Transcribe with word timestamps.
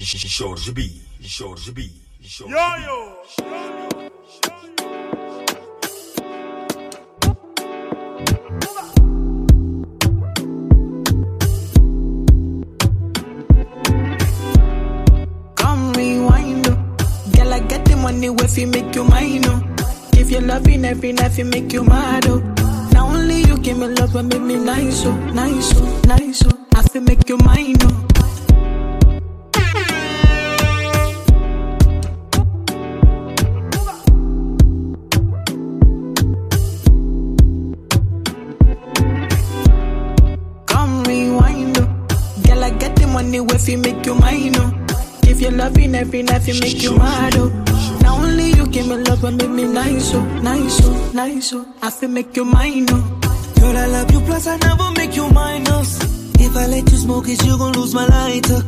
Jorge 0.00 0.70
B. 0.70 1.02
Jorge 1.20 1.72
B. 1.72 1.90
Yo, 2.20 2.46
yo. 2.46 3.16
B. 3.36 4.10
Come 15.56 15.92
rewind, 15.94 16.64
girl. 16.64 17.52
I 17.52 17.58
get 17.66 17.84
the 17.84 17.96
money 18.00 18.30
where 18.30 18.46
fi 18.46 18.66
make 18.66 18.94
you 18.94 19.02
mine. 19.02 19.44
Oh. 19.46 19.60
Give 20.12 20.30
you 20.30 20.40
loving 20.40 20.84
every 20.84 21.12
night 21.12 21.32
fi 21.32 21.42
make 21.42 21.72
you 21.72 21.82
mad. 21.82 22.24
Oh. 22.28 22.38
Now 22.92 23.08
only 23.08 23.40
you 23.42 23.58
give 23.58 23.76
me 23.76 23.88
love 23.88 24.14
and 24.14 24.28
make 24.28 24.42
me 24.42 24.54
nice. 24.58 25.04
Oh, 25.04 25.16
nice. 25.34 25.74
Oh, 25.74 26.00
nice. 26.06 26.44
Oh. 26.46 26.66
I 26.76 26.82
fi 26.82 27.00
make 27.00 27.28
you 27.28 27.36
mine. 27.38 27.74
Oh. 27.82 28.17
if 43.68 43.72
you 43.72 43.78
make 43.92 44.06
you 44.06 44.14
mine, 44.14 44.56
oh. 44.56 44.86
If 45.24 45.42
you 45.42 45.50
loving 45.50 45.94
every 45.94 46.22
night, 46.22 46.48
you 46.48 46.58
make 46.58 46.82
you 46.82 46.96
mad, 46.96 47.34
oh. 47.36 47.48
Now 48.00 48.16
only 48.16 48.52
you 48.52 48.66
give 48.66 48.88
me 48.88 48.96
love 48.96 49.22
and 49.24 49.36
make 49.36 49.50
me 49.50 49.64
nice, 49.64 50.14
oh, 50.14 50.24
nice, 50.40 50.80
oh, 50.84 51.10
nice, 51.12 51.52
oh. 51.52 51.66
I 51.82 51.90
feel 51.90 52.08
make 52.08 52.34
you 52.34 52.46
mine, 52.46 52.86
oh. 52.88 53.20
Girl, 53.60 53.76
I 53.76 53.86
love 53.86 54.10
you, 54.10 54.20
plus 54.20 54.46
I 54.46 54.56
never 54.56 54.90
make 54.92 55.14
you 55.16 55.28
minus. 55.28 56.00
If 56.40 56.56
I 56.56 56.66
let 56.66 56.90
you 56.90 56.96
smoke 56.96 57.28
it, 57.28 57.44
you 57.44 57.58
gon' 57.58 57.72
lose 57.74 57.92
my 57.94 58.06
lighter. 58.06 58.62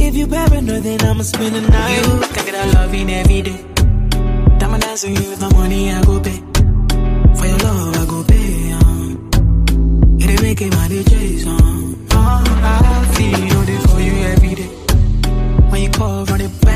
If 0.00 0.16
you 0.16 0.26
paranoid, 0.26 0.82
then 0.82 1.00
I'ma 1.02 1.22
spend 1.22 1.54
the 1.54 1.60
night. 1.60 1.96
You 1.96 2.20
think 2.22 2.74
love 2.74 2.94
in 2.94 3.10
every 3.10 3.42
day. 3.42 3.64
Diamond 4.58 4.84
eyes 4.84 5.04
on 5.04 5.14
you, 5.14 5.30
with 5.30 5.40
my 5.42 5.52
money 5.52 5.92
I 5.92 6.02
go 6.02 6.18
pay. 6.18 6.38
For 7.38 7.46
your 7.46 7.58
love, 7.58 7.96
I 7.96 8.06
go 8.06 8.24
pay. 8.24 8.72
Um. 8.72 9.30
It 10.18 10.30
ain't 10.30 10.42
making 10.42 10.70
my 10.70 10.88
DJ 10.88 11.38
song. 11.38 12.06
Oh, 12.12 12.42
I 12.62 13.14
feel 13.14 13.62
the 13.62 13.89
every 14.22 14.54
day. 14.54 14.70
When 15.70 15.82
you 15.82 15.90
call, 15.90 16.24
run 16.26 16.40
it 16.40 16.60
back. 16.60 16.69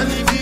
And 0.00 0.10
if 0.12 0.39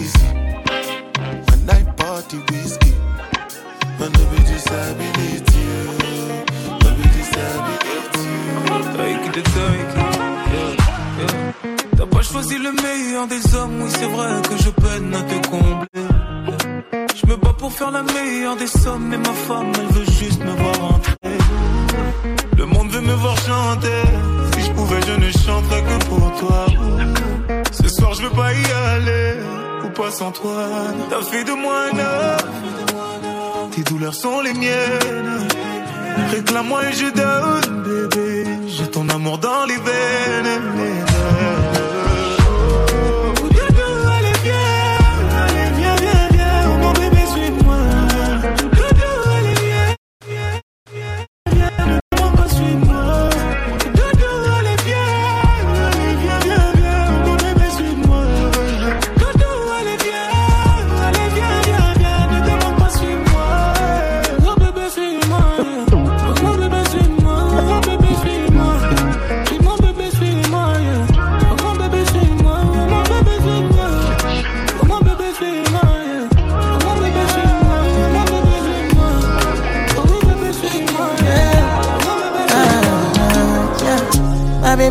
easy, 0.00 0.26
and. 1.52 1.64
T'as 11.96 12.06
pas 12.06 12.22
choisi 12.22 12.58
le 12.58 12.72
meilleur 12.72 13.26
des 13.26 13.54
hommes, 13.54 13.82
oui 13.82 13.90
c'est 13.90 14.06
vrai 14.06 14.42
que 14.48 14.56
je 14.62 14.70
peine 14.70 15.14
à 15.14 15.22
te 15.22 15.48
combler. 15.48 15.86
Je 17.16 17.26
me 17.26 17.36
bats 17.36 17.54
pour 17.58 17.72
faire 17.72 17.90
la 17.90 18.02
meilleure 18.02 18.56
des 18.56 18.66
sommes, 18.66 19.08
mais 19.08 19.18
ma 19.18 19.32
femme 19.48 19.72
elle 19.78 19.86
veut 19.96 20.12
juste 20.20 20.40
me 20.44 20.52
voir 20.52 20.94
entrer. 20.94 21.38
Le 22.56 22.66
monde 22.66 22.90
veut 22.90 23.00
me 23.00 23.14
voir 23.14 23.36
chanter, 23.38 24.02
si 24.54 24.62
je 24.66 24.72
pouvais 24.72 25.00
je 25.06 25.12
ne 25.12 25.30
chanterais 25.30 25.82
que 25.82 26.04
pour 26.06 26.32
toi. 26.40 26.66
Ce 27.72 27.88
soir 27.88 28.14
je 28.14 28.22
veux 28.22 28.30
pas 28.30 28.52
y 28.52 28.72
aller, 28.94 29.34
pas 29.94 30.10
sans 30.10 30.32
toi. 30.32 30.66
T'as 31.08 31.22
fait 31.22 31.44
de 31.44 31.52
moi 31.52 31.74
un 31.92 31.98
homme, 31.98 33.70
tes 33.70 33.82
douleurs 33.82 34.14
sont 34.14 34.40
les 34.40 34.52
miennes. 34.52 35.48
Réclame-moi 36.32 36.80
et 36.88 36.92
je 36.92 37.06
donne, 37.06 37.82
bébé. 37.82 38.46
J'ai 38.66 38.90
ton 38.90 39.08
amour 39.08 39.38
dans 39.38 39.64
les 39.66 39.76
veines. 39.76 41.63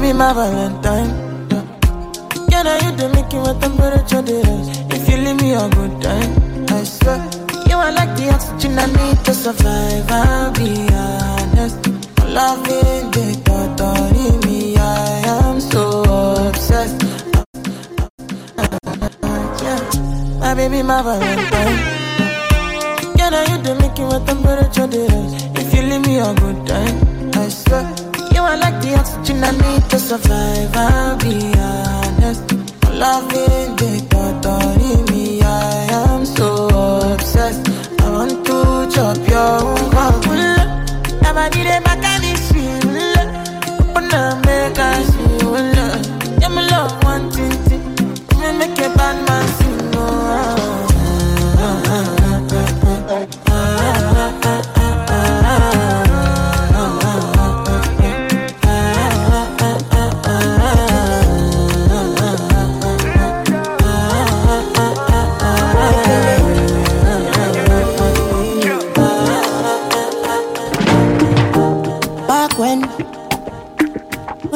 Yeah. 0.07 0.13
My 0.13 0.33
Valentine. 0.33 1.09
Yeah, 1.49 1.63
yeah 2.49 2.63
now 2.63 2.75
you 2.83 2.91
the 2.95 3.09
making 3.15 3.41
what 3.41 3.59
temperature 3.61 4.23
is. 4.25 4.67
If 4.95 5.09
you 5.09 5.17
leave 5.17 5.41
me 5.41 5.53
a 5.53 5.69
good 5.69 6.01
time, 6.01 6.31
I 6.69 6.83
swear. 6.83 7.19
You 7.69 7.77
are 7.77 7.91
like 7.91 8.15
the 8.17 8.29
oxygen 8.33 8.77
I 8.77 8.85
need 8.87 9.25
to 9.25 9.33
survive. 9.33 10.11
I'll 10.11 10.51
be 10.51 10.87
honest. 10.93 11.87
Loving 12.27 13.11
the 13.11 13.41
thought 13.45 13.81
of 13.81 14.45
me, 14.45 14.75
I 14.77 15.21
am 15.39 15.61
so 15.61 16.03
obsessed. 16.47 17.01
Yeah, 19.63 20.39
my 20.39 20.53
baby, 20.55 20.81
my 20.83 21.01
Valentine. 21.01 21.79
Yeah, 23.17 23.29
now 23.29 23.43
you 23.49 23.57
the 23.63 23.75
making 23.79 24.07
what 24.07 24.25
temperature 24.25 24.89
is. 24.91 25.43
If 25.61 25.73
you 25.73 25.81
leave 25.83 26.05
me 26.05 26.19
a 26.19 26.33
good 26.33 26.67
time, 26.67 27.31
I 27.35 27.49
swear. 27.49 28.02
Are 28.53 28.57
like 28.57 28.79
the 28.83 28.93
oxygen 28.93 29.43
I 29.43 29.49
need 29.49 29.89
to 29.89 29.97
survive. 29.97 30.75
I'll 30.75 31.17
be 31.17 31.37
honest. 31.57 32.43
Loving 32.93 33.75
the 33.81 33.91
thought 34.11 34.45
of 34.45 35.09
me, 35.09 35.41
I 35.41 35.92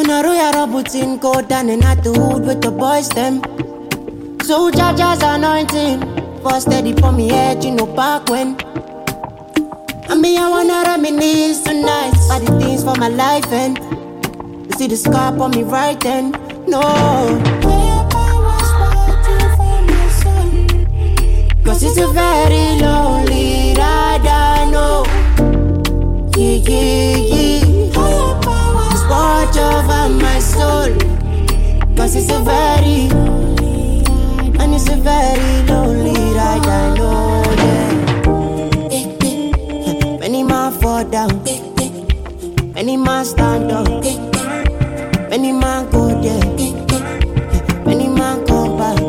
I 0.09 0.23
roll 0.23 0.35
your 0.35 0.67
booting 0.67 1.17
go 1.17 1.41
down 1.41 1.69
and 1.69 1.83
at 1.83 2.03
the 2.03 2.11
hood 2.13 2.45
with 2.45 2.61
the 2.61 2.71
boys 2.71 3.09
them. 3.09 3.41
So 4.43 4.71
Jaja's 4.71 5.21
anointing 5.21 5.99
For 6.41 6.59
steady 6.61 6.93
for 6.93 7.11
me 7.11 7.27
head, 7.27 7.63
you 7.63 7.71
know 7.71 7.85
back 7.85 8.29
when. 8.29 8.55
I 10.09 10.15
mean 10.15 10.39
I 10.39 10.49
wanna 10.49 10.83
reminisce 10.87 11.61
tonight 11.63 12.13
All 12.31 12.39
the 12.39 12.57
things 12.59 12.83
for 12.83 12.95
my 12.95 13.09
life 13.09 13.51
and 13.51 13.77
You 13.77 14.77
see 14.77 14.87
the 14.87 14.95
scar 14.95 15.37
on 15.37 15.51
me 15.51 15.63
right 15.63 15.99
then 15.99 16.31
No. 16.65 16.81
Cause 21.65 21.83
it's 21.83 21.97
a 21.97 22.07
very 22.13 22.79
lonely 22.81 23.73
ride, 23.77 24.25
I 24.25 24.71
know. 24.71 25.03
Yeah, 26.37 26.55
yeah, 26.55 27.17
yeah. 27.17 27.66
Watch 29.09 29.57
over 29.57 30.09
my 30.09 30.39
soul. 30.39 30.93
Cause 31.95 32.15
it's 32.15 32.29
a 32.29 32.39
very, 32.41 33.09
and 34.59 34.73
it's 34.75 34.89
a 34.89 34.95
very 34.97 35.63
lonely 35.67 36.13
ride, 36.35 36.65
I 36.65 36.93
know, 36.95 37.43
yeah. 37.63 37.91
Many 40.19 40.43
man 40.43 40.71
fall 40.73 41.03
down, 41.05 41.43
many 42.73 42.97
man 42.97 43.25
stand 43.25 43.71
up, 43.71 43.87
many 45.29 45.51
man 45.51 45.89
go 45.89 46.21
there, 46.21 46.45
many 47.85 48.07
man 48.07 48.45
come 48.45 48.77
back. 48.77 48.99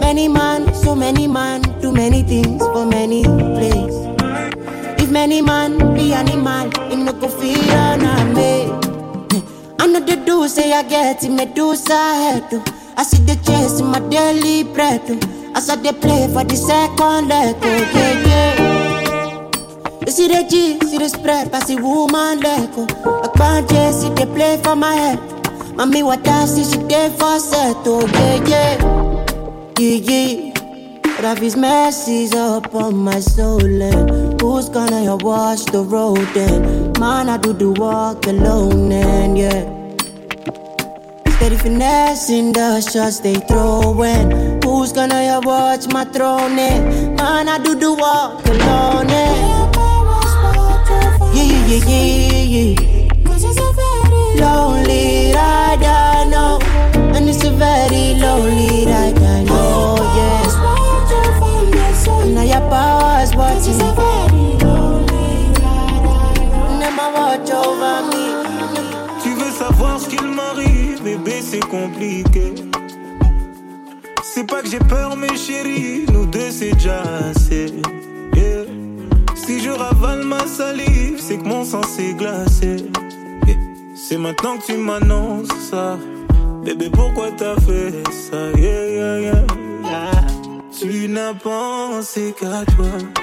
Many 0.00 0.28
man, 0.28 0.72
so 0.74 0.94
many 0.94 1.28
man, 1.28 1.62
do 1.80 1.92
many 1.92 2.22
things 2.22 2.62
for 2.62 2.84
many 2.86 3.22
places. 3.22 3.99
If 5.10 5.14
many 5.14 5.42
man 5.42 5.76
be 5.96 6.12
animal, 6.12 6.70
it 6.88 6.96
no 6.96 7.12
go 7.12 7.26
feel 7.26 7.58
on 7.72 8.32
me. 8.32 8.70
I 9.80 9.86
know 9.88 9.98
the 9.98 10.22
do 10.24 10.46
say 10.46 10.72
I 10.72 10.84
get 10.84 11.24
it, 11.24 11.30
me 11.30 11.46
do 11.46 11.74
oh. 11.74 12.64
I 12.96 13.02
see 13.02 13.20
the 13.24 13.34
chase 13.44 13.80
in 13.80 13.86
my 13.86 13.98
daily 14.08 14.62
bread. 14.62 15.00
I 15.52 15.58
they 15.82 15.92
play 15.94 16.28
for 16.32 16.44
the 16.44 16.54
second 16.54 17.26
leg, 17.26 17.56
yeah 17.60 18.24
yeah. 18.28 19.50
You 20.06 20.12
see 20.12 20.28
the 20.28 20.46
G, 20.48 20.78
see 20.86 20.98
the 20.98 21.08
spread, 21.08 21.50
pass 21.50 21.66
the 21.66 21.74
woman 21.82 22.38
leg. 22.38 22.70
I 23.04 23.28
can't 23.36 23.68
just 23.68 24.02
see 24.02 24.10
they 24.10 24.26
play 24.26 24.60
for 24.62 24.76
my 24.76 24.94
head. 24.94 25.18
Mommy, 25.74 26.04
what 26.04 26.24
I 26.28 26.44
see, 26.44 26.62
she 26.62 26.76
there 26.84 27.10
for 27.10 27.40
set, 27.40 27.78
oh 27.84 28.06
yeah 28.06 28.44
yeah. 28.46 29.74
Yeah 29.76 29.96
yeah. 30.06 30.52
But 31.02 31.24
have 31.24 31.38
his 31.38 31.56
mercies 31.56 32.32
up 32.32 32.72
my 32.72 33.18
soul 33.18 33.82
and 33.82 34.29
who's 34.50 34.68
gonna 34.68 35.16
wash 35.16 35.62
the 35.66 35.82
road 35.82 36.26
then? 36.34 36.92
man 36.98 37.28
I 37.28 37.36
do 37.38 37.52
the 37.52 37.70
walk 37.70 38.26
alone 38.26 38.90
and 38.90 39.38
yeah. 39.38 39.62
Steady 41.36 41.56
finessing 41.56 42.52
the 42.52 42.80
shots 42.80 43.20
they 43.20 43.34
throwing 43.34 44.60
Who's 44.64 44.92
gonna 44.92 45.40
watch 45.44 45.86
my 45.92 46.04
throne 46.04 46.58
and 46.58 47.16
man 47.16 47.48
I 47.48 47.58
do 47.62 47.76
the 47.76 47.92
walk 47.94 48.44
alone 48.46 49.10
and 49.10 49.74
Yeah 51.36 51.44
yeah 51.70 51.82
yeah 51.90 52.42
yeah 52.42 52.74
yeah. 52.74 53.08
Lonely 54.40 55.32
ride 55.32 55.84
I 55.84 56.24
know. 56.32 56.58
And 57.14 57.28
it's 57.28 57.44
a 57.44 57.50
very 57.50 58.14
lonely 58.18 58.86
ride 58.86 59.18
I 59.18 59.44
know 59.44 59.96
yeah. 60.18 60.40
Now 62.34 62.42
your 62.42 62.60
power's 62.68 63.34
watching 63.34 64.29
Tu 69.22 69.30
veux 69.34 69.50
savoir 69.50 69.98
ce 70.00 70.08
qu'il 70.08 70.26
m'arrive, 70.28 71.02
bébé, 71.02 71.40
c'est 71.42 71.66
compliqué. 71.68 72.54
C'est 74.22 74.46
pas 74.46 74.62
que 74.62 74.68
j'ai 74.68 74.78
peur, 74.78 75.16
mes 75.16 75.36
chéris, 75.36 76.06
nous 76.12 76.26
deux 76.26 76.50
c'est 76.50 76.72
déjà 76.72 77.02
assez. 77.30 77.66
Yeah. 78.34 78.64
Si 79.34 79.60
je 79.60 79.70
ravale 79.70 80.24
ma 80.24 80.46
salive, 80.46 81.18
c'est 81.18 81.38
que 81.38 81.44
mon 81.44 81.64
sang 81.64 81.82
s'est 81.82 82.14
glacé. 82.14 82.76
Yeah. 83.46 83.56
C'est 83.94 84.18
maintenant 84.18 84.56
que 84.58 84.66
tu 84.66 84.76
m'annonces 84.76 85.48
ça. 85.70 85.98
Bébé, 86.64 86.90
pourquoi 86.90 87.32
t'as 87.36 87.56
fait 87.56 87.92
ça? 88.10 88.50
Yeah, 88.56 88.88
yeah, 88.88 89.20
yeah, 89.20 89.44
yeah. 89.82 90.26
Tu 90.78 91.08
n'as 91.08 91.34
pensé 91.34 92.34
qu'à 92.38 92.64
toi. 92.76 93.19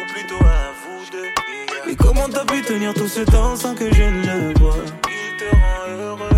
Mais 1.87 1.95
comment 1.95 2.27
t'as 2.29 2.43
pu 2.43 2.61
tenir 2.63 2.93
tout 2.93 3.07
ce 3.07 3.21
temps 3.21 3.55
sans 3.55 3.73
que 3.73 3.91
je 3.93 4.03
ne 4.03 4.49
le 4.49 4.59
vois? 4.59 4.83
Il 5.07 5.37
te 5.37 5.55
rend 5.55 5.87
heureuse. 5.87 6.37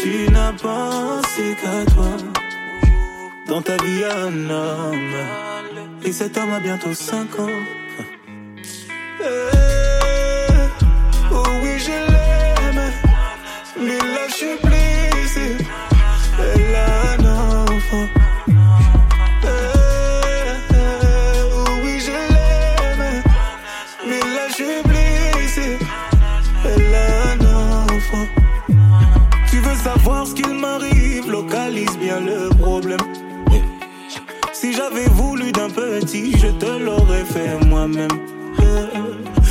Tu 0.00 0.32
n'as 0.32 0.52
pensé 0.52 1.54
qu'à 1.60 1.84
toi. 1.92 2.16
Dans 3.46 3.60
ta 3.60 3.76
vie, 3.76 4.04
un 4.04 4.50
homme. 4.50 5.14
Et 6.04 6.12
cet 6.12 6.38
homme 6.38 6.52
a 6.54 6.60
bientôt 6.60 6.94
5 6.94 7.38
ans. 7.38 7.46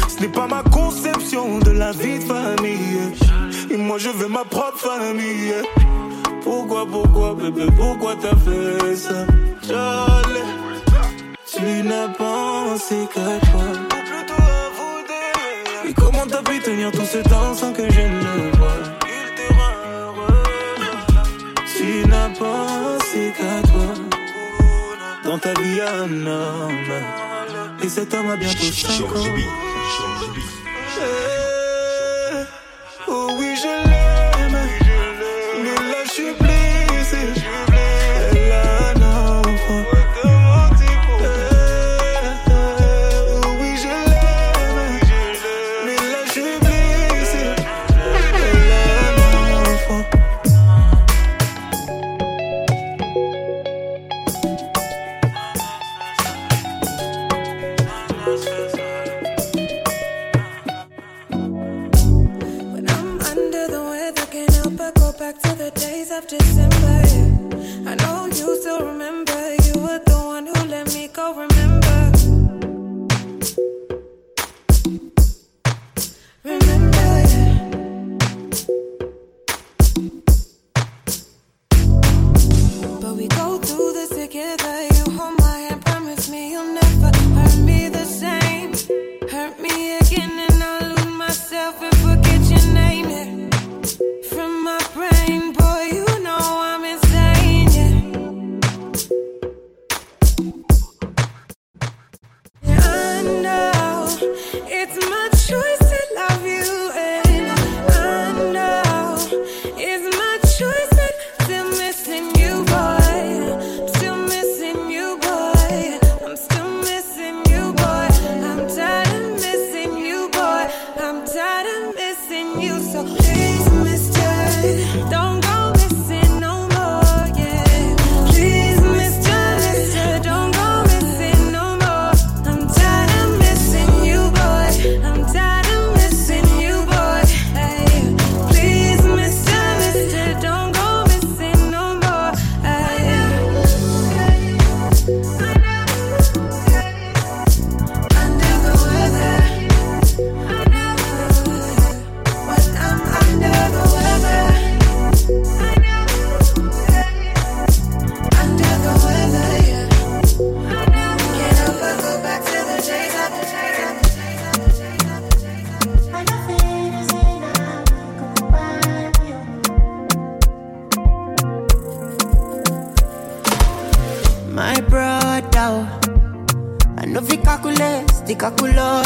Ce 0.07 0.21
n'est 0.21 0.27
pas 0.29 0.47
ma 0.47 0.63
conception 0.63 1.59
de 1.59 1.71
la 1.71 1.91
vie 1.91 2.19
de 2.19 2.23
famille. 2.23 3.13
Et 3.69 3.77
moi 3.77 3.97
je 3.97 4.09
veux 4.09 4.27
ma 4.27 4.43
propre 4.43 4.77
famille. 4.77 5.53
Pourquoi, 6.43 6.85
pourquoi, 6.85 7.33
bébé, 7.33 7.65
pourquoi 7.75 8.15
t'as 8.15 8.35
fait 8.35 8.95
ça? 8.95 9.25
Charlie, 9.67 10.49
tu 11.45 11.83
n'as 11.83 12.07
pensé 12.09 12.95
qu'à 13.13 13.47
toi. 13.49 13.67
Et 15.87 15.93
comment 15.93 16.25
t'as 16.29 16.41
pu 16.41 16.59
tenir 16.59 16.91
tout 16.91 17.05
ce 17.05 17.17
temps 17.17 17.53
sans 17.53 17.73
que 17.73 17.89
je 17.89 18.01
ne 18.01 18.21
le 18.23 18.57
voie? 18.57 18.79
Il 19.01 19.27
te 19.37 19.53
rend. 19.53 19.73
Tu 21.75 22.07
n'as 22.07 22.29
pensé 22.29 23.33
qu'à 23.37 23.67
toi. 23.67 23.93
Dans 25.23 25.37
ta 25.37 25.53
vie, 25.59 25.81
un 25.81 26.27
homme. 26.27 27.26
Et 27.83 27.89
cet 27.89 28.13
homme 28.13 28.29
a 28.29 28.35
bientôt 28.35 28.63
5 28.63 29.01
ans. 29.15 29.35
Eh, 30.99 32.43
Oh 33.07 33.29
oui, 33.39 33.55
je 33.55 33.67
l'aime. 33.67 33.96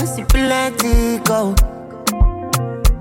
Calculus, 0.02 0.18
it 0.18 0.30
plenty 0.30 1.20
go. 1.20 1.56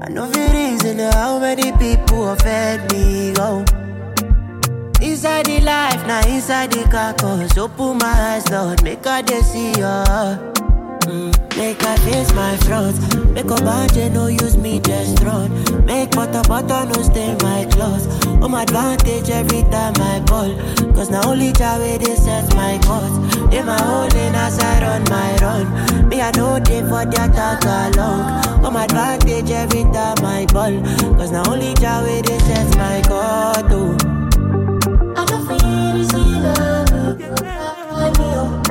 I 0.01 0.09
know 0.09 0.27
fi 0.31 0.53
reason 0.53 0.99
how 0.99 1.39
many 1.39 1.73
people 1.73 2.31
offend 2.31 2.93
me 2.93 3.33
go. 3.33 3.65
Inside 5.01 5.47
the 5.47 5.61
life, 5.61 6.07
now 6.07 6.21
inside 6.29 6.73
the 6.73 6.83
car, 6.91 7.15
carcass. 7.15 7.57
Open 7.57 7.99
my 7.99 8.35
eyes, 8.35 8.51
Lord, 8.51 8.83
make 8.83 9.07
I 9.07 9.23
see 9.41 9.73
ya. 9.73 10.60
Make 11.61 11.85
I 11.85 11.95
face 11.99 12.33
my 12.33 12.57
front. 12.57 12.97
Make 13.35 13.51
a 13.51 13.57
budget, 13.57 14.13
no 14.13 14.29
use 14.29 14.57
me 14.57 14.81
just 14.81 15.23
run. 15.23 15.51
Make 15.85 16.11
butter, 16.13 16.41
butter, 16.49 16.87
no 16.87 17.03
stain 17.03 17.37
my 17.43 17.67
clothes. 17.67 18.07
Home 18.41 18.55
advantage 18.55 19.29
every 19.29 19.63
time 19.65 19.93
I 20.01 20.21
ball. 20.21 20.57
Cause 20.95 21.11
now 21.11 21.29
only 21.29 21.53
Jah 21.53 21.77
way 21.79 21.99
they 21.99 22.17
set 22.17 22.49
my 22.57 22.79
course. 22.87 23.15
In 23.53 23.67
my 23.67 23.77
lane 24.09 24.35
as 24.35 24.59
I 24.59 24.81
run 24.81 25.05
my 25.11 25.37
run. 25.43 26.09
Me, 26.09 26.23
I 26.23 26.31
know 26.31 26.59
they 26.59 26.81
for 26.81 27.05
the 27.05 27.29
attack 27.29 27.63
along. 27.63 28.65
Home 28.65 28.77
advantage 28.77 29.51
every 29.51 29.83
time 29.93 30.25
I 30.25 30.47
ball. 30.47 30.73
Cause 31.19 31.31
now 31.31 31.45
only 31.47 31.75
Jah 31.75 32.03
way 32.03 32.23
they 32.23 32.39
set 32.39 32.75
my 32.79 33.03
course. 33.03 33.69
Oh. 33.69 33.97
I 35.15 35.27
don't 35.27 35.47
feel 35.47 35.93
to 35.93 36.05
see 36.09 36.41
love. 36.41 37.21
I 37.93 38.70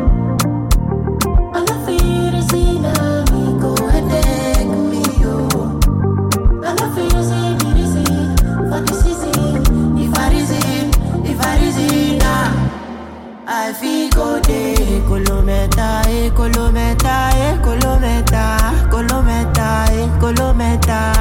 I 13.70 13.74
feel 13.74 14.10
go 14.10 14.42
day. 14.42 14.74
Kolometa, 15.08 16.02
eh, 16.08 16.32
kolometa, 16.32 17.30
eh, 17.36 17.56
kolometa, 17.62 18.58
kolometa, 18.90 19.86
eh, 19.92 20.10
kolometa, 20.18 21.14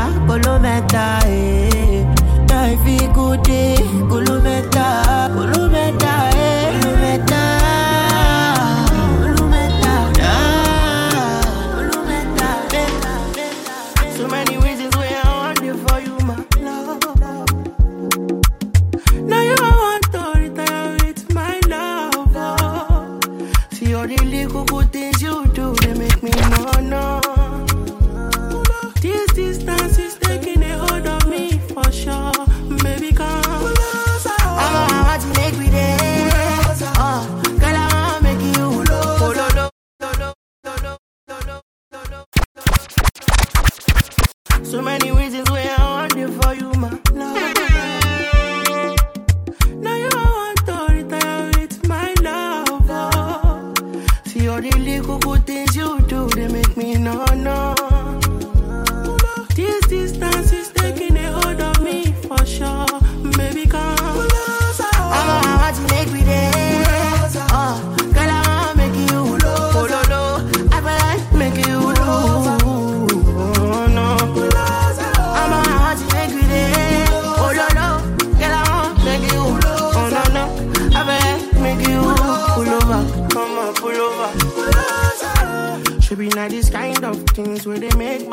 eh. 1.27 2.07
I 2.51 2.77
feel 2.85 3.13
good 3.13 3.43
day, 3.43 3.77
be 3.77 4.09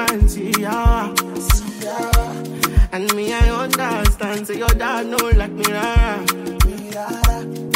they 0.08 0.18
make 0.18 0.22
man 0.22 0.30
see 0.30 0.52
ya. 0.62 1.14
And 2.92 3.14
me, 3.16 3.34
I 3.34 3.50
understand, 3.50 4.48
say 4.48 4.58
your 4.58 4.68
dad 4.70 5.08
know 5.08 5.18
like 5.36 5.52
me, 5.52 5.66
rara. 5.66 6.26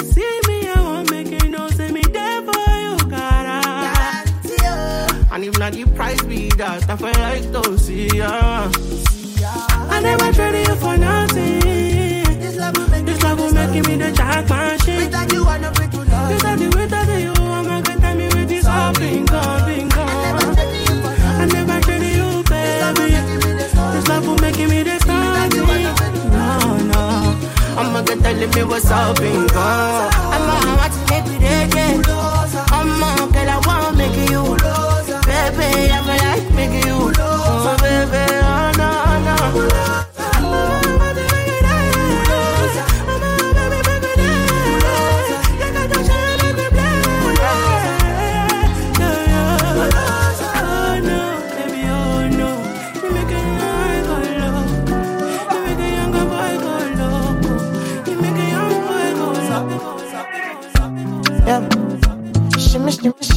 See 0.04 0.40
me, 0.48 0.70
I 0.70 0.82
won't 0.82 1.12
make 1.12 1.44
you 1.44 1.50
know, 1.50 1.70
say 1.70 1.92
me 1.92 2.02
there 2.02 2.42
for 2.42 2.70
you, 2.84 2.98
gotta. 3.10 3.66
And 5.32 5.44
if 5.44 5.58
not 5.60 5.74
the 5.74 5.86
price 5.96 6.22
be 6.24 6.50
that, 6.50 6.90
I 6.90 6.96
feel 6.96 7.08
like 7.08 7.52
to 7.52 7.78
see 7.78 8.08
ya. 8.18 8.72
I 9.92 10.00
never 10.02 10.32
traded 10.34 10.68
you 10.68 10.76
for 10.76 10.98
nothing. 10.98 12.40
This 12.40 12.56
love 12.58 12.78
will 12.78 12.90
make, 12.90 13.06
this 13.06 13.24
love 13.24 13.40
will 13.40 13.54
make 13.54 13.88
me 13.88 13.96
the 13.96 14.12
jack 14.12 14.50
machine. 14.50 15.06
Without 15.06 15.34
you, 15.34 15.46
I 15.46 15.58
know 15.60 15.72
free 15.74 15.88
to 15.88 15.98
love. 15.98 16.32
Without 16.32 16.60
you, 16.60 16.70
without 16.70 17.20
you, 17.20 17.34
I'm 17.34 17.68
not 17.68 17.84
gonna 17.84 18.00
tell 18.00 18.16
me 18.16 18.26
with 18.26 18.50
this 18.50 18.66
all. 18.66 18.94
I 18.94 19.89
make 24.60 24.70
me 24.70 24.84
the 24.84 25.00
star. 25.00 25.48
No, 26.36 26.78
no. 26.92 27.02
I'ma 27.80 28.02
get 28.02 28.20
telling 28.20 28.50
me 28.52 28.64
what's 28.64 28.92
up, 28.92 29.18
bingo. 29.18 29.54
I'ma 29.56 30.56
want 30.78 30.94
to 30.94 31.00
make 31.10 31.26
me 31.26 31.38
reggae. 31.46 32.04
I'ma 32.72 33.28
girl, 33.34 33.50
I 33.50 33.58
wanna 33.66 33.98
make 33.98 34.18
you. 34.30 34.44
Baby, 35.28 35.92
I 35.92 36.00
feel 36.06 36.20
like 36.26 36.52
making 36.56 36.88
you. 36.88 37.14
So, 37.14 37.72
baby, 37.82 38.24
oh, 38.44 38.72
no, 38.78 38.90
no. 39.26 40.09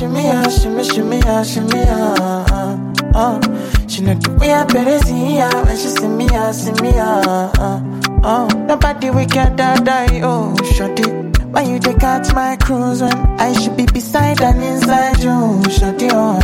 Shimmy, 0.03 0.23
shimmy, 0.25 0.51
shimmy, 0.51 0.85
shimmy, 0.85 1.19
yeah, 1.19 1.43
shimmy, 1.45 1.79
yeah. 1.79 2.15
Uh, 2.19 3.12
uh. 3.15 3.87
She 3.87 4.03
know 4.03 4.15
the 4.15 4.33
way 4.33 4.53
I 4.53 4.65
better 4.65 4.99
ya 5.15 5.49
when 5.65 5.77
she 5.77 5.87
see 5.87 6.09
me, 6.09 6.27
yeah, 6.27 6.51
see 6.51 6.73
me, 6.83 6.91
yeah. 6.91 7.23
Uh, 7.57 8.19
uh. 8.25 8.47
Nobody 8.67 9.11
we 9.11 9.27
get 9.27 9.57
that 9.59 9.85
die, 9.85 10.21
oh, 10.25 10.57
it. 10.59 11.38
Why 11.53 11.62
you 11.62 11.79
take 11.79 12.03
out 12.03 12.35
my 12.35 12.57
cruise 12.57 13.01
when 13.01 13.15
I 13.38 13.53
should 13.53 13.77
be 13.77 13.87
beside 13.87 14.43
and 14.43 14.61
inside 14.61 15.23
you, 15.23 15.62
it, 15.71 16.11
oh. 16.12 16.41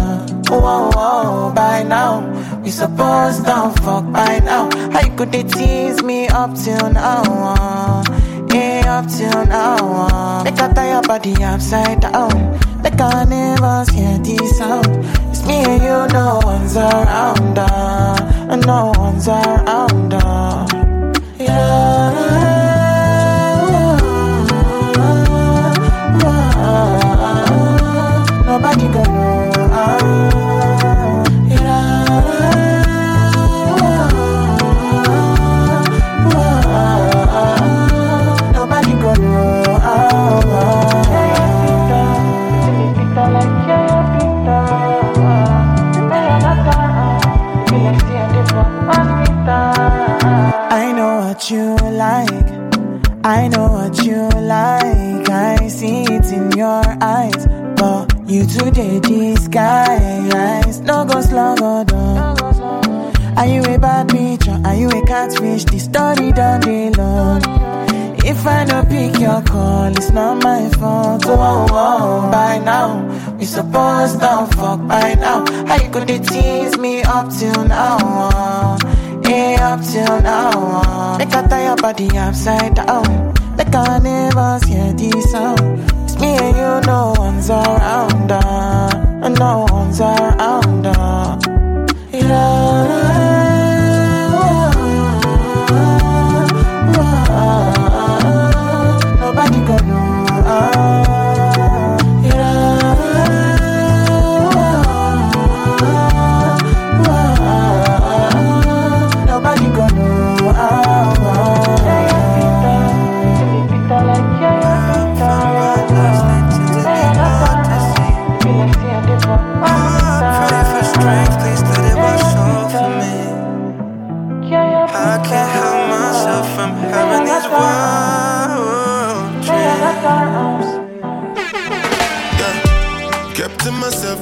Oh, 0.50 0.62
oh, 0.62 0.92
oh, 0.94 1.52
by 1.52 1.82
now 1.82 2.22
We 2.62 2.70
supposed 2.70 3.44
to 3.44 3.74
fuck 3.82 4.12
by 4.12 4.38
now 4.38 4.70
How 4.92 5.00
you 5.00 5.16
could 5.16 5.32
they 5.32 5.42
tease 5.42 6.00
me 6.04 6.28
up 6.28 6.54
till 6.54 6.90
now 6.90 7.22
uh, 7.26 8.04
Yeah, 8.54 9.02
up 9.02 9.10
till 9.10 9.46
now 9.46 9.76
uh. 9.78 10.44
Make 10.44 10.60
I 10.60 10.72
tie 10.72 10.92
your 10.92 11.02
body 11.02 11.34
upside 11.42 12.00
down 12.00 12.67
Make 12.82 13.00
I 13.00 13.24
never 13.24 13.84
hear 13.92 14.18
this 14.18 14.58
sound 14.58 14.86
It's 15.30 15.44
me 15.46 15.56
and 15.64 15.82
you, 15.82 16.06
no 16.12 16.40
one's 16.44 16.76
around 16.76 17.58
uh, 17.58 18.48
And 18.50 18.66
no 18.66 18.92
one's 18.96 19.28
around 19.28 20.14
uh. 20.14 20.66
Yeah 21.38 22.17
you 51.50 51.76
like. 51.76 52.50
I 53.24 53.48
know 53.48 53.72
what 53.72 54.04
you 54.04 54.28
like. 54.28 55.28
I 55.30 55.68
see 55.68 56.02
it 56.02 56.26
in 56.32 56.50
your 56.52 56.82
eyes. 57.00 57.46
But 57.76 58.12
you 58.28 58.46
today 58.46 59.00
disguise. 59.00 60.80
No 60.80 61.04
go 61.04 61.20
slow 61.20 61.54
go 61.56 61.84
down. 61.84 62.36
Are 63.38 63.46
you 63.46 63.62
a 63.62 63.78
bad 63.78 64.08
bitch 64.08 64.48
or 64.48 64.66
are 64.66 64.74
you 64.74 64.88
a 64.88 65.06
catfish? 65.06 65.64
The 65.64 65.78
story 65.78 66.32
done 66.32 66.60
day 66.60 66.90
long. 66.90 67.40
If 68.24 68.46
I 68.46 68.64
don't 68.64 68.88
pick 68.88 69.18
your 69.18 69.40
call, 69.42 69.86
it's 69.96 70.10
not 70.10 70.42
my 70.42 70.68
fault. 70.70 71.24
Oh, 71.26 71.38
oh, 71.38 71.66
oh, 71.70 72.30
by 72.30 72.58
now, 72.58 73.00
we 73.38 73.46
supposed 73.46 74.20
to 74.20 74.48
fuck 74.54 74.86
by 74.86 75.14
now. 75.14 75.46
How 75.66 75.82
you 75.82 76.04
they 76.04 76.18
tease 76.18 76.76
me 76.76 77.02
up 77.02 77.32
till 77.32 77.64
now? 77.64 78.76
Yeah, 79.28 79.74
up 79.74 79.80
till 79.84 80.20
now. 80.22 80.50
Uh. 80.82 81.18
Make 81.18 81.34
I 81.34 81.46
tie 81.48 81.64
your 81.64 81.76
body 81.76 82.08
upside 82.16 82.74
down. 82.74 83.34
Make 83.56 83.74
I 83.74 83.98
never 83.98 84.58
hear 84.66 84.92
this 84.94 85.30
sound. 85.32 85.80
It's 86.04 86.18
me 86.18 86.28
and 86.38 86.56
you, 86.56 86.80
no 86.90 87.14
one's 87.18 87.50
around. 87.50 88.32
Uh, 88.32 89.28
no 89.28 89.66
one's 89.70 90.00
around. 90.00 90.86
Uh. 90.86 91.38
Yeah. 92.12 92.67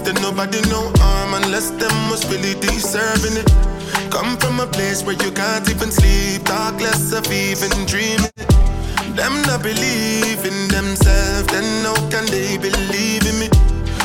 That 0.07 0.23
nobody 0.23 0.61
know 0.71 0.92
harm 1.03 1.35
unless 1.35 1.71
them 1.83 1.97
was 2.11 2.23
really 2.31 2.55
deserving 2.61 3.37
it. 3.42 3.51
Come 4.09 4.37
from 4.38 4.61
a 4.61 4.66
place 4.66 5.03
where 5.03 5.19
you 5.19 5.33
can't 5.33 5.69
even 5.69 5.90
sleep, 5.90 6.45
talk 6.45 6.81
less 6.81 7.12
of 7.12 7.27
even 7.33 7.71
dreaming. 7.90 8.31
Them 9.19 9.35
not 9.51 9.62
believe 9.62 10.47
in 10.47 10.69
themselves, 10.69 11.49
then 11.51 11.66
how 11.85 11.99
can 12.09 12.25
they 12.27 12.57
believe 12.57 13.27
in 13.27 13.37
me? 13.42 13.49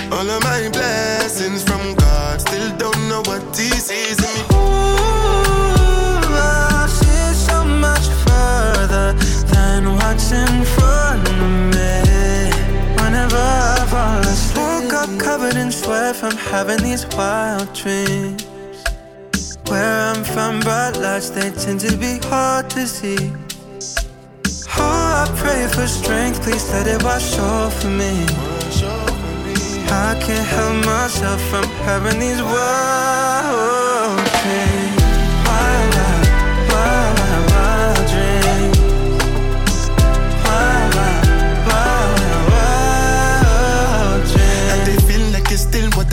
All 0.10 0.28
of 0.28 0.42
my 0.42 0.70
blessings 0.74 1.62
from 1.64 1.94
God, 1.94 2.42
still 2.42 2.76
don't 2.78 3.02
know 3.08 3.22
what 3.30 3.44
He 3.56 3.70
sees 3.70 4.18
in 4.18 4.32
me. 4.34 4.44
Ooh, 4.58 6.18
see 6.90 7.34
so 7.46 7.64
much 7.64 8.08
further 8.26 9.14
than 9.54 9.94
what's 9.94 10.32
in 10.32 10.66
front 10.66 10.81
in 15.62 15.72
sweat 15.72 16.16
from 16.16 16.36
having 16.36 16.82
these 16.82 17.06
wild 17.16 17.72
dreams. 17.74 18.48
Where 19.68 20.00
I'm 20.10 20.24
from, 20.24 20.60
bright 20.62 20.98
lights 20.98 21.30
they 21.30 21.52
tend 21.52 21.80
to 21.82 21.96
be 21.98 22.18
hard 22.30 22.70
to 22.72 22.88
see. 22.88 23.32
Oh, 24.78 25.24
I 25.24 25.26
pray 25.42 25.68
for 25.68 25.88
strength, 25.88 26.42
please 26.44 26.68
let 26.72 26.88
it 26.88 27.04
wash 27.04 27.38
over 27.38 27.90
me. 27.90 28.14
I 30.08 30.12
can't 30.24 30.48
help 30.56 30.76
myself 30.86 31.42
from 31.52 31.66
having 31.86 32.20
these 32.20 32.42
wild 32.42 33.41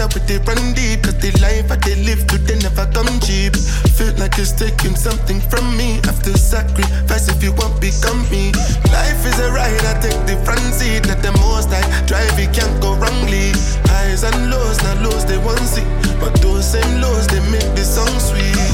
But 0.08 0.22
with 0.22 0.30
it, 0.30 0.48
run 0.48 0.72
deep. 0.72 1.02
Cause 1.02 1.20
the 1.20 1.28
life 1.44 1.70
I 1.70 1.76
they 1.76 1.94
live 2.00 2.26
today 2.26 2.54
they 2.54 2.58
never 2.64 2.86
come 2.96 3.20
cheap. 3.20 3.52
Feel 3.92 4.14
like 4.16 4.38
it's 4.38 4.52
taking 4.52 4.96
something 4.96 5.40
from 5.52 5.76
me. 5.76 6.00
After 6.08 6.32
sacrifice, 6.32 7.28
if 7.28 7.42
you 7.42 7.52
want, 7.52 7.78
become 7.80 8.24
me. 8.30 8.52
Life 8.88 9.20
is 9.28 9.38
a 9.38 9.52
ride, 9.52 9.84
I 9.84 10.00
take 10.00 10.16
the 10.24 10.40
front 10.46 10.64
seat. 10.72 11.06
Not 11.06 11.20
the 11.20 11.32
most 11.44 11.68
I 11.68 11.84
drive, 12.06 12.38
it 12.40 12.54
can't 12.54 12.72
go 12.80 12.96
wrongly. 12.96 13.52
Highs 13.92 14.24
and 14.24 14.50
lows, 14.50 14.80
not 14.82 15.02
lows, 15.04 15.26
they 15.26 15.36
want 15.36 15.60
see. 15.60 15.84
But 16.20 16.40
those 16.40 16.64
same 16.64 17.02
lows, 17.02 17.26
they 17.26 17.44
make 17.52 17.68
the 17.76 17.84
song 17.84 18.08
sweet. 18.18 18.67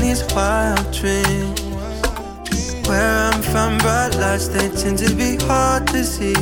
These 0.00 0.24
wild 0.34 0.90
dreams. 0.92 1.60
Where 2.88 3.30
I'm 3.30 3.42
from, 3.42 3.78
bright 3.78 4.14
lights 4.16 4.48
they 4.48 4.68
tend 4.68 4.98
to 4.98 5.14
be 5.14 5.36
hard 5.46 5.86
to 5.88 6.04
see. 6.04 6.34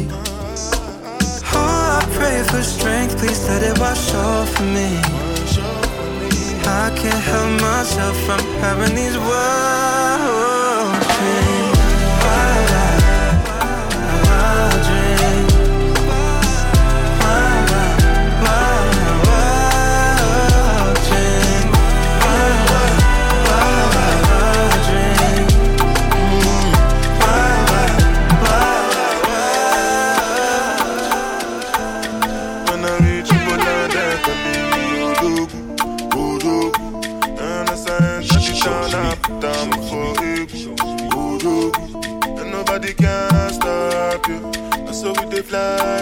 Oh, 1.57 1.99
I 1.99 2.07
pray 2.17 2.43
for 2.51 2.63
strength, 2.63 3.19
please 3.19 3.49
let 3.49 3.63
it 3.63 3.79
wash 3.79 4.13
over 4.15 4.65
me. 4.65 4.91
I 6.67 6.91
can't 6.97 7.25
help 7.31 7.61
myself 7.61 8.17
from 8.27 8.41
having 8.61 8.95
these 8.95 9.17
wild 9.19 9.94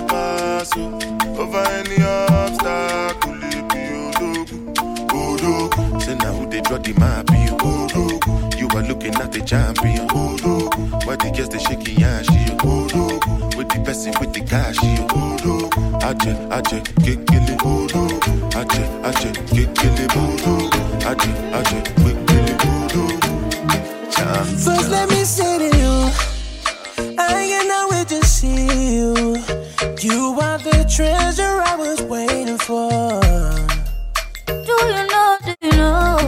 past 0.08 0.76
you. 0.76 0.86
Over 1.38 1.62
any 1.78 2.02
obstacle, 2.02 3.34
it. 3.42 3.52
Say 6.02 6.14
now 6.16 6.32
who 6.32 6.46
they 6.48 6.60
draw 6.60 6.78
the 6.78 6.92
map, 6.98 7.30
you 8.58 8.68
are 8.68 8.82
looking 8.82 9.14
at 9.16 9.32
the 9.32 9.40
champion. 9.40 10.08
Why 11.06 11.16
the 11.16 11.30
girls 11.36 11.48
they 11.50 11.58
shaking 11.58 11.96
shit, 11.96 12.58
Odogwu. 12.58 13.56
With 13.56 13.68
the 13.68 13.82
person 13.84 14.12
with 14.20 14.32
the 14.32 14.40
cash, 14.40 14.80
you. 14.82 15.68
Aje, 16.08 16.32
aje, 16.50 16.80
kekele, 17.04 17.56
Odogwu. 17.58 18.18
Aje, 18.56 18.82
aje, 19.04 19.32
kekele, 19.52 20.06
Odogwu. 20.16 20.80
Aje, 21.06 21.30
aje, 21.54 21.82
First, 24.64 24.90
let 24.90 25.08
me 25.08 25.24
say 25.24 25.58
to 25.58 25.71
You 30.02 30.36
are 30.40 30.58
the 30.58 30.84
treasure 30.90 31.62
I 31.64 31.76
was 31.76 32.02
waiting 32.02 32.58
for. 32.58 32.90
Do 34.46 34.76
you 34.90 35.06
know, 35.06 35.38
do 35.44 35.54
you 35.62 35.70
know 35.76 36.18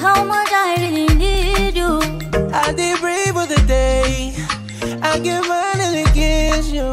how 0.00 0.24
much 0.24 0.50
I 0.50 0.74
really 0.76 1.14
need 1.14 1.76
you? 1.76 2.00
I 2.52 2.72
did 2.72 2.98
brave 2.98 3.34
for 3.34 3.46
the 3.46 3.62
day. 3.68 4.34
I 5.02 5.20
can 5.20 5.44
finally 5.44 6.02
kiss 6.18 6.72
you. 6.72 6.90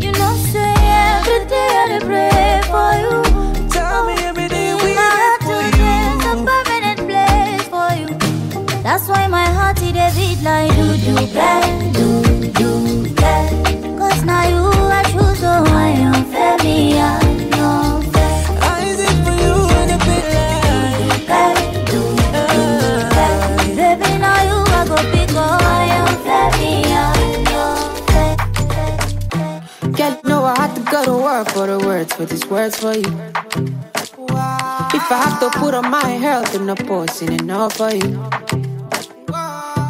You 0.00 0.12
know, 0.12 0.32
say 0.48 0.72
every 0.80 1.44
day 1.44 1.72
I 1.84 1.98
pray 2.00 2.62
for 2.72 2.90
you. 3.04 3.68
Tell 3.68 4.06
me 4.06 4.14
oh, 4.16 4.28
every 4.28 4.48
day 4.48 4.72
we 4.72 4.94
My 4.94 5.12
heart 5.12 5.42
there 5.44 5.70
today 5.72 6.08
is 6.08 6.24
a 6.24 6.32
for 6.32 6.40
you. 6.40 6.46
permanent 6.48 7.00
place 7.04 7.68
for 7.68 7.90
you. 8.00 8.82
That's 8.82 9.06
why 9.10 9.26
my 9.26 9.44
heart 9.44 9.76
it 9.82 9.94
a 9.94 10.08
beat 10.16 10.40
like 10.42 10.72
do 10.74 10.96
do 11.04 11.14
bang, 11.34 11.92
do 11.92 12.08
do 12.52 13.14
bang. 13.14 13.71
For 32.14 32.26
these 32.26 32.46
words 32.46 32.78
for 32.78 32.94
you. 32.94 33.00
If 34.94 35.10
I 35.10 35.18
have 35.24 35.40
to 35.40 35.50
put 35.58 35.74
on 35.74 35.90
my 35.90 36.06
health 36.06 36.54
in 36.54 36.68
a 36.68 36.76
in 36.76 37.32
enough 37.32 37.74
for 37.76 37.92
you. 37.92 38.51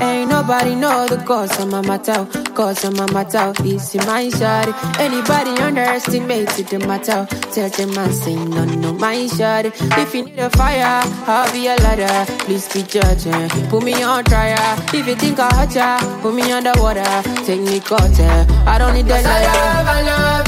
Ain't 0.03 0.31
nobody 0.31 0.75
know 0.75 1.07
the 1.07 1.17
cause 1.25 1.59
of 1.61 1.71
my 1.71 1.81
matter, 1.81 2.27
cause 2.55 2.85
of 2.85 2.97
my 2.97 3.07
matter. 3.13 3.53
This 3.63 3.95
is 3.95 4.05
my 4.07 4.25
shawty. 4.27 4.73
Anybody 4.99 5.53
underestimated 5.63 6.67
the 6.67 6.79
matter, 6.81 7.27
tell 7.53 7.69
them 7.71 7.97
I 7.97 8.11
say 8.11 8.35
no, 8.35 8.65
no, 8.65 8.93
my 8.95 9.15
shawty. 9.37 9.71
If 10.03 10.15
you 10.15 10.25
need 10.25 10.39
a 10.39 10.51
fire, 10.51 11.03
I'll 11.27 11.53
be 11.53 11.69
a 11.69 11.77
ladder. 11.77 12.33
Please 12.45 12.67
be 12.73 12.83
judging, 12.83 13.49
put 13.71 13.85
me 13.85 14.03
on 14.03 14.25
trial. 14.25 14.77
If 14.93 15.07
you 15.07 15.15
think 15.15 15.39
I 15.39 15.49
hurt 15.55 15.75
ya, 15.75 15.99
put 16.21 16.35
me 16.35 16.51
underwater, 16.51 17.05
take 17.47 17.61
me 17.61 17.79
cutter. 17.81 18.47
I 18.67 18.79
don't 18.79 18.95
need 18.95 19.07
a 19.07 19.23
liar. 19.23 19.25
I 19.25 19.83
love, 19.83 19.87
I 19.87 20.03
love 20.03 20.42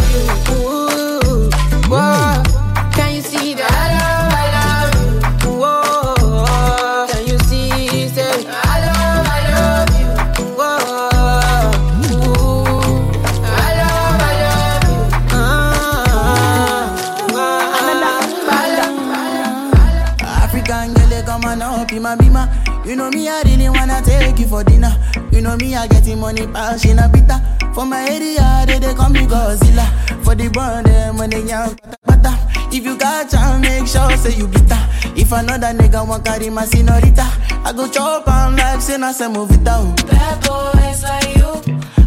You 22.94 23.00
know 23.00 23.10
me, 23.10 23.28
I 23.28 23.42
really 23.42 23.68
wanna 23.68 24.00
take 24.02 24.38
you 24.38 24.46
for 24.46 24.62
dinner. 24.62 24.96
You 25.32 25.40
know 25.40 25.56
me, 25.56 25.74
I 25.74 25.88
getting 25.88 26.20
money, 26.20 26.46
pass 26.46 26.84
in 26.84 27.00
a 27.00 27.08
bita. 27.08 27.74
For 27.74 27.84
my 27.84 28.08
area, 28.08 28.64
they, 28.68 28.78
they 28.78 28.94
call 28.94 29.10
me 29.10 29.26
Godzilla. 29.26 29.84
For 30.22 30.36
the 30.36 30.48
brand, 30.48 30.86
eh, 30.86 30.92
them 30.92 31.16
when 31.16 31.30
they 31.30 31.42
young, 31.42 31.76
pata. 32.06 32.38
If 32.70 32.84
you 32.84 32.96
got 32.96 33.28
chance, 33.28 33.66
make 33.66 33.88
sure 33.88 34.16
say 34.16 34.38
you 34.38 34.46
bitter. 34.46 34.78
If 35.16 35.32
another 35.32 35.74
nigga 35.74 36.06
want 36.06 36.24
carry 36.24 36.50
my 36.50 36.66
senorita, 36.66 37.26
I 37.64 37.72
go 37.74 37.88
chop 37.88 38.28
am 38.28 38.54
like 38.54 38.80
say 38.80 38.96
na 38.96 39.10
say 39.10 39.26
move 39.26 39.50
it 39.50 39.64
down. 39.64 39.96
Bad 39.96 40.46
boys 40.46 41.02
like 41.02 41.34
you. 41.34 41.50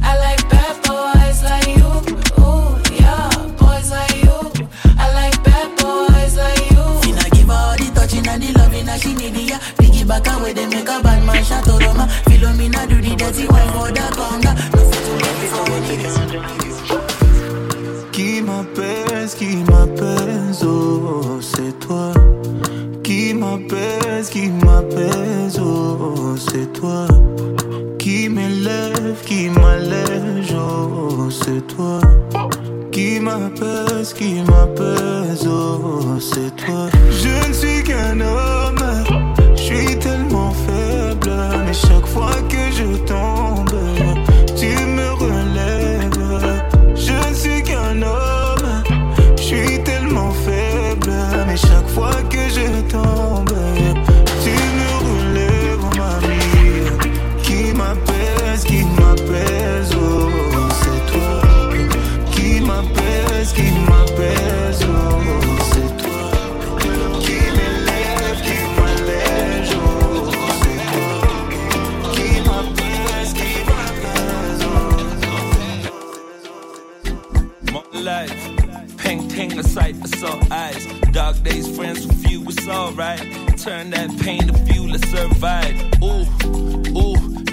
I 0.02 0.18
like 0.24 0.50
bad 0.50 0.76
boys 0.88 1.44
like 1.44 1.68
you. 1.68 1.92
Ooh, 2.40 2.80
yeah, 2.96 3.28
boys 3.60 3.92
like 3.92 4.24
you. 4.24 4.40
I 4.98 5.12
like 5.12 5.44
bad 5.44 5.68
boys 5.76 6.38
like 6.38 6.72
you. 6.72 6.86
Finna 7.04 7.30
give 7.36 7.50
all 7.50 7.76
the 7.76 7.92
touching 7.94 8.26
and 8.26 8.42
the 8.42 8.54
loving 8.54 8.88
she 9.00 9.14
need, 9.14 9.50
yeah. 9.50 9.60
Piggy 9.78 10.04
back 10.06 10.28
away, 10.28 10.54
they 10.54 10.67
make 11.50 11.60
a 11.60 11.64
bad 11.64 11.64
man 11.64 11.64
shot 11.64 11.64
to 11.64 11.86
Roma. 11.86 12.08
Philomena 12.26 12.88
do 12.88 13.02
the 13.02 13.16
dirty 13.16 13.48
wine 13.48 13.72
for 13.72 13.92
the 13.92 14.02
conga. 14.16 14.54
Qui 18.12 18.42
m'apaise, 18.42 19.36
qui 19.36 19.58
m'apaise, 19.58 20.64
oh, 20.64 21.40
c'est 21.40 21.80
toi. 21.80 22.14
Qui 23.04 23.34
m'apaise, 23.34 24.30
qui 24.30 24.50
m'apaise, 24.50 25.60
oh, 25.60 26.36
c'est 26.38 26.74
toi. 26.74 27.08
Qui 28.00 28.30
m'élève, 28.30 29.24
qui 29.26 29.50
m'allège, 29.50 30.56
oh, 30.56 31.30
c'est 31.30 31.68
toi. 31.68 32.00
Qui 32.92 33.20
m'apaise, 33.20 34.14
qui 34.14 34.42
m'apaise, 34.42 35.48
oh, 35.48 36.18
c'est 36.20 36.56
toi. 36.56 36.90
Je 37.12 37.48
ne 37.48 37.54
suis 37.54 37.84
qu'un 37.84 38.20
homme, 38.20 38.97
mais 41.66 41.74
chaque 41.74 42.06
fois 42.06 42.32
que 42.50 42.72
je 42.72 42.98
tombe, 43.06 43.37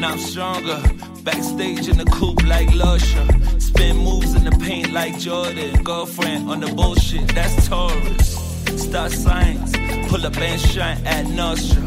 I'm 0.04 0.18
stronger. 0.18 0.80
Backstage 1.22 1.88
in 1.88 1.96
the 1.96 2.04
coupe 2.04 2.42
like 2.44 2.68
Lusha. 2.68 3.24
Spin 3.60 3.96
moves 3.96 4.34
in 4.34 4.44
the 4.44 4.50
paint 4.52 4.92
like 4.92 5.18
Jordan. 5.18 5.82
Girlfriend 5.82 6.50
on 6.50 6.60
the 6.60 6.72
bullshit, 6.74 7.26
that's 7.34 7.68
Taurus. 7.68 8.36
Star 8.76 9.08
signs, 9.08 9.72
pull 10.08 10.26
up 10.26 10.36
and 10.36 10.60
shine 10.60 11.04
at 11.06 11.26
Nostra. 11.26 11.82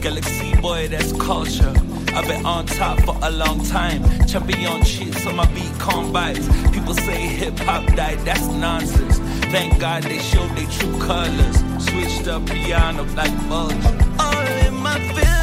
Galaxy 0.00 0.54
boy, 0.60 0.88
that's 0.88 1.12
culture. 1.12 1.72
I've 2.14 2.26
been 2.26 2.44
on 2.44 2.66
top 2.66 3.00
for 3.00 3.16
a 3.22 3.30
long 3.30 3.64
time. 3.64 4.02
Champion 4.26 4.84
shit, 4.84 5.14
so 5.14 5.32
my 5.32 5.46
beat 5.54 5.72
combines. 5.78 6.46
People 6.70 6.94
say 6.94 7.26
hip 7.26 7.58
hop 7.60 7.86
died, 7.94 8.18
that's 8.20 8.46
nonsense. 8.48 9.18
Thank 9.52 9.80
God 9.80 10.02
they 10.02 10.18
showed 10.18 10.50
their 10.56 10.66
true 10.66 10.98
colors. 11.00 11.56
Switched 11.88 12.28
up 12.28 12.44
piano 12.46 13.04
like 13.14 13.32
vulture. 13.48 13.98
All 14.20 14.46
in 14.66 14.74
my 14.74 14.98
feelings, 15.14 15.37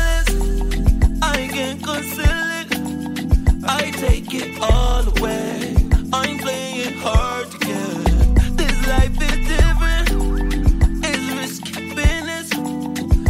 conceal 1.85 2.49
it. 2.59 2.67
I 3.63 3.91
take 3.91 4.33
it 4.33 4.59
all 4.59 5.07
away. 5.17 5.75
I'm 6.11 6.37
playing 6.39 6.97
hard 6.97 7.45
to 7.51 7.57
get. 7.59 8.57
This 8.57 8.77
life 8.93 9.17
is 9.29 9.37
different. 9.53 10.07
It's 11.05 11.25
risky 11.39 11.93
business. 11.93 12.47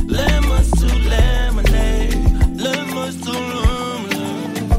Lemons 0.08 0.72
to 0.80 0.88
lemonade. 1.14 2.16
Lemons 2.66 3.18
to 3.26 3.34
lemonade. 3.62 4.72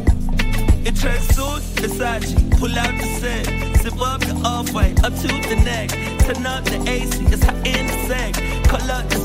It 0.89 0.97
tracks 0.97 1.29
suit, 1.37 1.63
Versace. 1.81 2.33
Pull 2.59 2.79
out 2.79 2.95
the 3.01 3.09
set. 3.21 3.47
Sip 3.83 4.01
up 4.01 4.21
the 4.21 4.35
off-white 4.43 5.05
up 5.05 5.15
to 5.23 5.29
the 5.51 5.57
neck. 5.71 5.91
Turn 6.25 6.47
up 6.47 6.65
the 6.65 6.79
AC. 6.89 7.25
It's 7.27 7.45
hot 7.45 7.57
in 7.67 7.87
the 7.89 7.97
sack. 8.09 8.33
Call 8.71 8.91
up 8.91 9.07
the 9.11 9.19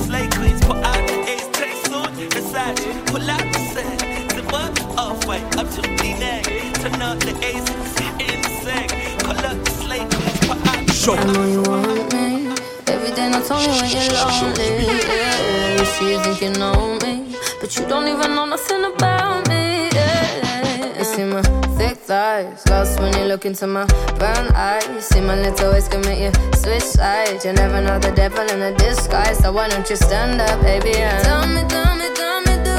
the 5.31 5.37
off-white 5.37 5.57
up 5.57 5.69
to 5.71 5.81
the 5.81 6.13
neck. 6.19 6.43
Turn 6.75 7.01
up 7.01 7.19
the 7.19 7.31
AC. 7.45 7.59
It's 7.59 7.99
hot 7.99 8.21
in 8.21 8.41
the 8.41 8.49
sack. 8.63 8.89
Call 9.19 9.45
up 9.45 9.63
the 9.63 9.71
slate 9.71 10.09
queens. 10.09 10.39
Pull 10.47 10.59
out 10.69 10.87
the 10.87 10.93
I 11.11 11.33
know 11.33 11.45
you 11.47 11.61
want 11.63 12.13
me. 12.13 12.53
Every 12.87 13.11
day 13.15 13.29
not 13.29 13.45
tell 13.45 13.59
me 13.59 13.67
when 13.67 13.89
you're 13.89 14.13
lonely. 14.13 14.85
Yeah. 14.85 15.79
You 15.79 15.85
see, 15.85 16.11
you 16.11 16.19
think 16.23 16.41
you 16.41 16.51
know 16.59 16.97
me, 17.03 17.35
but 17.59 17.75
you 17.77 17.85
don't 17.87 18.07
even 18.07 18.35
know 18.35 18.45
nothing 18.45 18.83
about 18.85 19.47
me. 19.47 19.89
Yeah. 19.93 20.97
You 20.97 21.03
see 21.03 21.23
my 21.23 21.41
thick 21.77 21.97
thighs, 21.97 22.65
lost 22.67 22.99
when 22.99 23.13
you 23.17 23.25
look 23.25 23.45
into 23.45 23.67
my 23.67 23.85
brown 24.19 24.47
eyes. 24.53 25.07
See 25.07 25.21
my 25.21 25.35
little 25.39 25.71
ways 25.71 25.87
can 25.87 26.01
make 26.01 26.19
you 26.19 26.31
switch 26.55 26.83
sides. 26.83 27.45
You 27.45 27.53
never 27.53 27.81
know 27.81 27.99
the 27.99 28.11
devil 28.11 28.45
in 28.49 28.61
a 28.61 28.75
disguise, 28.77 29.39
so 29.39 29.51
why 29.51 29.69
don't 29.69 29.89
you 29.89 29.95
stand 29.95 30.41
up, 30.41 30.61
baby? 30.61 30.95
And 30.95 31.23
tell 31.23 31.47
me, 31.47 31.63
tell 31.67 31.95
me, 31.95 32.07
tell 32.13 32.41
me, 32.41 32.63
do 32.63 32.69
you 32.69 32.70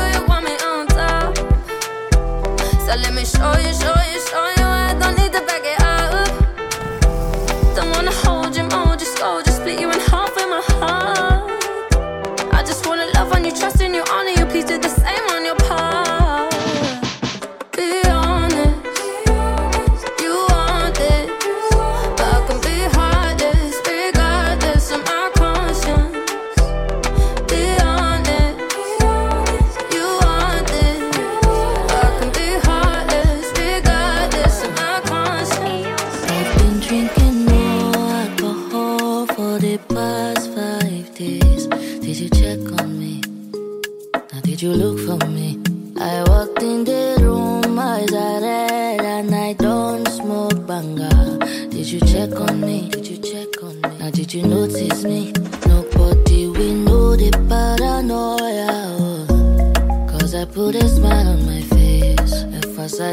So 2.92 2.98
let 2.98 3.14
me 3.14 3.24
show 3.24 3.56
you, 3.56 3.72
show 3.72 3.96
you, 4.12 4.20
show 4.28 4.46
you. 4.58 4.66
I 4.66 4.94
don't 5.00 5.16
need 5.16 5.32
to 5.32 5.41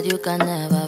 you 0.09 0.17
can 0.17 0.39
never 0.39 0.78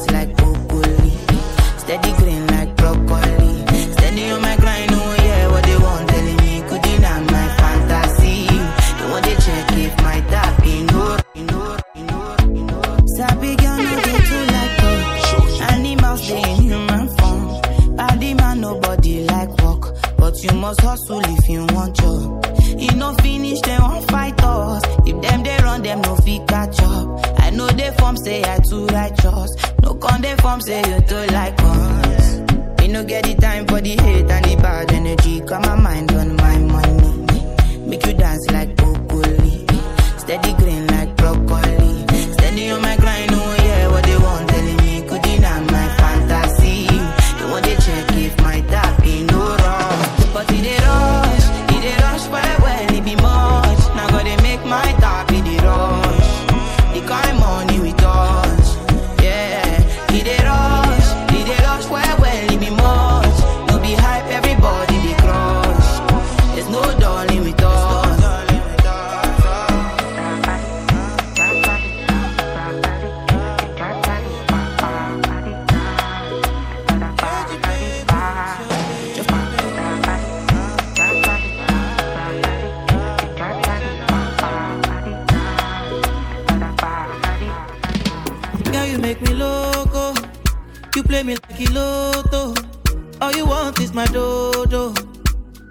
dance 0.00 0.12
like 0.12 0.36
broccoli. 0.36 1.10
Steady 1.78 2.19
play 91.22 91.34
me 91.34 91.40
like 91.48 91.68
a 91.68 91.72
lotto. 91.72 92.54
All 93.20 93.32
you 93.32 93.46
want 93.46 93.80
is 93.80 93.92
my 93.92 94.06
dodo. 94.06 94.94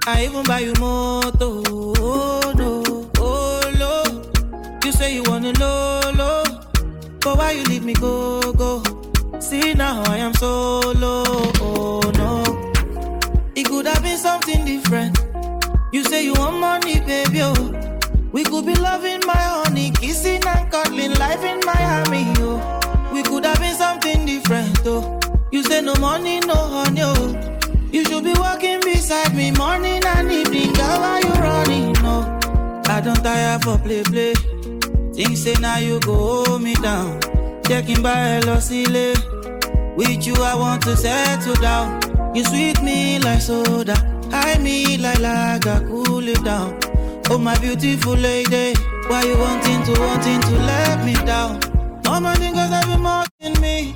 I 0.05 0.25
even 0.25 0.43
buy 0.43 0.59
you 0.59 0.73
moto. 0.79 1.63
Oh, 1.67 2.53
no, 2.55 3.09
oh, 3.17 3.61
no. 3.79 4.79
You 4.85 4.91
say 4.91 5.15
you 5.15 5.23
wanna 5.23 5.53
lolo. 5.59 6.43
But 7.21 7.37
why 7.37 7.51
you 7.51 7.63
leave 7.65 7.83
me 7.83 7.93
go, 7.93 8.53
go? 8.53 8.83
See 9.39 9.73
now 9.73 10.03
I 10.03 10.17
am 10.17 10.33
solo. 10.33 11.23
Oh, 11.61 12.11
no. 12.15 13.41
It 13.55 13.65
could 13.65 13.87
have 13.87 14.03
been 14.03 14.17
something 14.17 14.65
different. 14.65 15.17
You 15.91 16.03
say 16.03 16.25
you 16.25 16.33
want 16.33 16.59
money, 16.59 16.99
baby. 16.99 17.41
Oh. 17.41 17.75
We 18.31 18.43
could 18.43 18.65
be 18.65 18.75
loving 18.75 19.21
my 19.25 19.33
honey, 19.33 19.91
kissing 19.91 20.45
and 20.45 20.71
cuddling, 20.71 21.13
life 21.15 21.43
in 21.43 21.59
Miami. 21.65 22.28
Say 25.79 25.85
no 25.85 25.95
money, 25.95 26.39
no 26.41 26.55
honey, 26.55 27.01
oh. 27.03 27.57
You 27.91 28.03
should 28.05 28.23
be 28.23 28.33
walking 28.33 28.79
beside 28.81 29.35
me 29.35 29.51
morning 29.51 30.03
and 30.05 30.31
evening, 30.31 30.73
girl, 30.73 30.99
why 30.99 31.21
you 31.23 31.33
running, 31.41 31.93
no? 32.03 32.37
I 32.85 33.01
don't 33.01 33.21
tire 33.23 33.59
for 33.59 33.77
play, 33.77 34.03
play. 34.03 34.33
Things 35.13 35.43
say 35.43 35.53
now 35.59 35.77
you 35.77 35.99
go 36.01 36.43
hold 36.45 36.61
me 36.61 36.73
down. 36.75 37.19
Checking 37.63 38.01
by 38.01 38.39
Elosile. 38.39 39.15
With 39.95 40.25
you, 40.25 40.35
I 40.35 40.55
want 40.55 40.83
to 40.83 40.95
settle 40.95 41.55
down. 41.55 41.99
You 42.35 42.43
sweet 42.43 42.81
me 42.81 43.19
like 43.19 43.41
soda. 43.41 43.95
High 44.31 44.57
me 44.59 44.97
like 44.97 45.19
lager, 45.19 45.85
cool 45.87 46.27
it 46.27 46.43
down. 46.43 46.79
Oh, 47.29 47.37
my 47.37 47.57
beautiful 47.59 48.13
lady. 48.13 48.73
Why 49.07 49.23
you 49.23 49.37
wanting 49.37 49.83
to, 49.83 49.99
wanting 49.99 50.41
to 50.41 50.55
let 50.59 51.05
me 51.05 51.13
down? 51.25 51.59
My 52.21 52.35
niggas 52.35 52.69
have 52.69 52.85
been 52.85 52.99
more 53.01 53.23
than 53.39 53.61
me. 53.61 53.95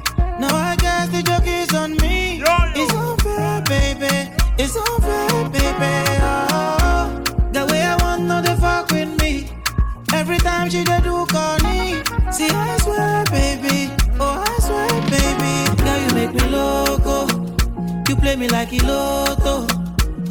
Like 18.63 18.81
a 18.81 18.85
lotto. 18.85 19.67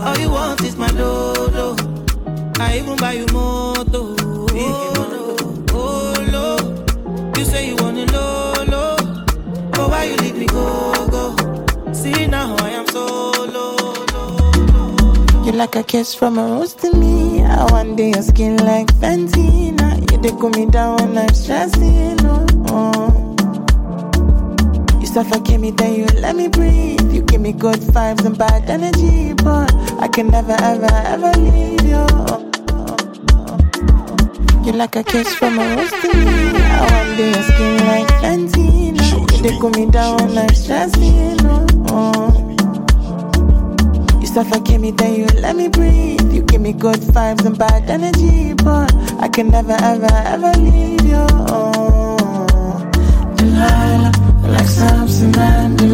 All 0.00 0.18
you 0.18 0.30
want 0.30 0.62
is 0.64 0.76
my 0.76 0.88
dodo. 0.88 1.76
I 2.58 2.78
even 2.78 2.96
buy 2.96 3.12
you 3.12 3.26
moto. 3.26 4.16
Oh, 4.18 5.08
no, 5.12 5.36
oh, 5.72 6.14
no. 6.32 7.34
You 7.38 7.44
say 7.44 7.68
you 7.68 7.76
wanna 7.76 8.06
lolo. 8.06 8.96
But 9.72 9.90
why 9.90 10.04
you 10.04 10.16
leave 10.16 10.36
me 10.36 10.46
go, 10.46 10.92
go? 11.10 11.92
See 11.92 12.26
now 12.26 12.56
I 12.60 12.70
am 12.70 12.86
solo. 12.86 13.76
You 15.44 15.52
like 15.52 15.76
a 15.76 15.82
kiss 15.82 16.14
from 16.14 16.38
a 16.38 16.44
rose 16.44 16.72
to 16.74 16.96
me. 16.96 17.42
I 17.42 17.64
want 17.70 17.98
your 17.98 18.22
skin 18.22 18.56
like 18.58 18.88
Fenty. 18.94 19.72
Now 19.74 19.96
you 19.96 20.18
they 20.22 20.30
cool 20.30 20.50
me 20.50 20.66
down 20.66 20.96
when 20.96 21.18
I'm 21.18 21.34
stressing. 21.34 22.24
Oh, 22.24 22.46
oh. 22.68 23.11
Suffocate 25.12 25.60
me, 25.60 25.70
then 25.70 25.94
you 25.94 26.06
let 26.20 26.36
me 26.36 26.48
breathe. 26.48 27.12
You 27.12 27.22
give 27.22 27.40
me 27.40 27.52
good 27.52 27.80
vibes 27.80 28.24
and 28.24 28.36
bad 28.36 28.68
energy, 28.68 29.34
but 29.34 29.70
I 30.00 30.08
can 30.08 30.28
never, 30.28 30.56
ever, 30.60 30.88
ever 31.14 31.32
leave 31.38 31.82
you. 31.82 32.06
You're 34.64 34.76
like 34.76 34.96
a 34.96 35.04
kiss 35.04 35.34
from 35.34 35.58
a 35.58 35.76
rose 35.76 35.90
to 35.90 36.08
me. 36.16 36.52
I 36.56 36.80
want 36.90 37.16
day 37.18 37.30
your 37.30 37.42
skin 37.42 37.86
like 37.86 38.12
you 38.22 39.42
they 39.42 39.58
cool 39.58 39.70
me 39.70 39.90
down 39.90 40.16
when 40.18 40.38
I'm 40.38 40.54
stressing. 40.54 41.40
Oh, 41.42 41.66
oh. 41.88 42.30
You 44.20 44.26
suffocate 44.26 44.80
me, 44.80 44.92
then 44.92 45.14
you 45.14 45.26
let 45.40 45.56
me 45.56 45.68
breathe. 45.68 46.32
You 46.32 46.42
give 46.42 46.60
me 46.60 46.72
good 46.72 47.00
vibes 47.00 47.44
and 47.44 47.58
bad 47.58 47.90
energy, 47.90 48.54
but 48.54 48.94
I 49.20 49.28
can 49.28 49.48
never, 49.48 49.72
ever, 49.72 50.06
ever 50.06 50.52
leave 50.58 51.04
you. 51.04 51.26
Delilah, 53.36 54.12
like 54.52 54.66
Samson 54.66 55.38
and 55.38 55.91